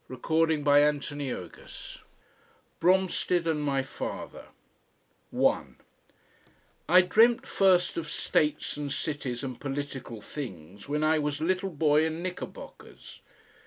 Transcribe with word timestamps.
CHAPTER 0.11 0.47
THE 0.63 0.99
SECOND 0.99 1.51
~~ 2.03 2.79
BROMSTEAD 2.79 3.45
AND 3.45 3.61
MY 3.61 3.83
FATHER 3.83 4.47
1 5.29 5.75
I 6.89 7.01
dreamt 7.01 7.45
first 7.47 7.97
of 7.97 8.09
states 8.09 8.77
and 8.77 8.91
cities 8.91 9.43
and 9.43 9.59
political 9.61 10.19
things 10.19 10.89
when 10.89 11.03
I 11.03 11.19
was 11.19 11.39
a 11.39 11.43
little 11.45 11.69
boy 11.69 12.03
in 12.03 12.23
knickerbockers. 12.23 13.19